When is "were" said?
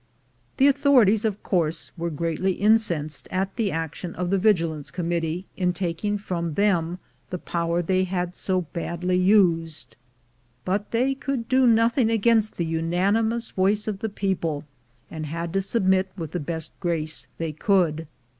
1.95-2.09